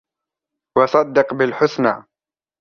[0.77, 2.03] وصدق بالحسنى